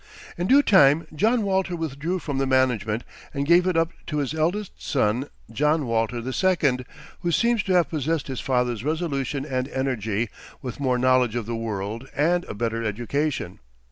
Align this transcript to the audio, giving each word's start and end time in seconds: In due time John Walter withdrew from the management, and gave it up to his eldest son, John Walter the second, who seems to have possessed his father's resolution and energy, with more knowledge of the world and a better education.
In 0.35 0.47
due 0.47 0.63
time 0.63 1.05
John 1.13 1.43
Walter 1.43 1.75
withdrew 1.75 2.17
from 2.17 2.39
the 2.39 2.47
management, 2.47 3.03
and 3.35 3.45
gave 3.45 3.67
it 3.67 3.77
up 3.77 3.93
to 4.07 4.17
his 4.17 4.33
eldest 4.33 4.81
son, 4.81 5.27
John 5.51 5.85
Walter 5.85 6.21
the 6.21 6.33
second, 6.33 6.85
who 7.19 7.31
seems 7.31 7.61
to 7.61 7.73
have 7.73 7.87
possessed 7.91 8.25
his 8.25 8.39
father's 8.39 8.83
resolution 8.83 9.45
and 9.45 9.67
energy, 9.67 10.29
with 10.59 10.79
more 10.79 10.97
knowledge 10.97 11.35
of 11.35 11.45
the 11.45 11.55
world 11.55 12.09
and 12.15 12.45
a 12.45 12.55
better 12.55 12.83
education. 12.83 13.59